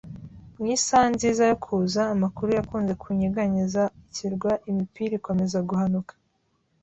[0.57, 6.13] Mu isaha nziza yo kuza amakuru yakunze kunyeganyeza ikirwa, imipira ikomeza guhanuka